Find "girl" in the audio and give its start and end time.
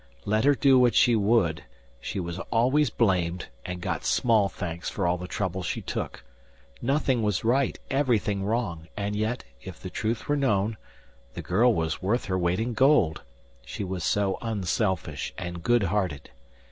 11.43-11.71